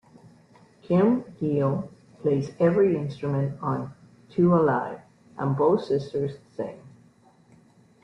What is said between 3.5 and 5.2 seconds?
on "Too Alive"